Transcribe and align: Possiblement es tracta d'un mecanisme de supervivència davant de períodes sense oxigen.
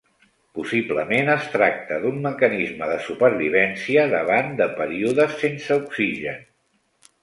Possiblement 0.59 1.29
es 1.33 1.49
tracta 1.57 1.99
d'un 2.07 2.17
mecanisme 2.25 2.89
de 2.95 2.97
supervivència 3.11 4.09
davant 4.17 4.53
de 4.65 4.71
períodes 4.85 5.41
sense 5.47 5.83
oxigen. 5.87 6.47